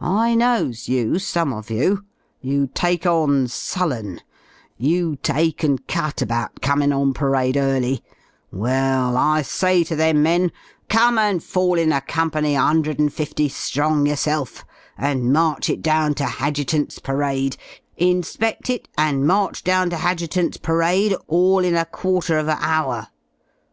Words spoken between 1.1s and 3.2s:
some of you; you take